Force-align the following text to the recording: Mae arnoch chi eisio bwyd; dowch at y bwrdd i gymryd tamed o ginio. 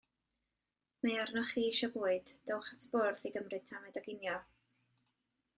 Mae 1.05 1.17
arnoch 1.23 1.51
chi 1.57 1.65
eisio 1.67 1.89
bwyd; 1.97 2.33
dowch 2.51 2.73
at 2.77 2.87
y 2.89 2.91
bwrdd 2.97 3.25
i 3.31 3.33
gymryd 3.37 3.71
tamed 3.73 4.01
o 4.03 4.07
ginio. 4.11 4.39